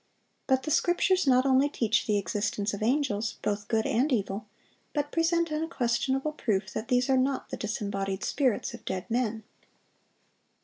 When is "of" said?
2.73-2.81, 8.73-8.83